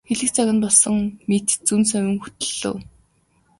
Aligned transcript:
Хэлэх 0.09 0.29
цаг 0.35 0.47
нь 0.55 0.61
болсон 0.63 0.97
мэт 1.29 1.47
зөн 1.67 1.81
совин 1.91 2.17
хөтөллөө. 2.23 2.73